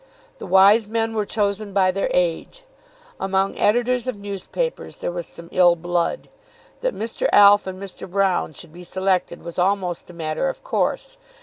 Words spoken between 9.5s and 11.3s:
almost a matter of course.